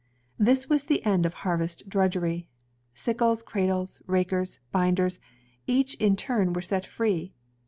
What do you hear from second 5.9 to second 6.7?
in turn were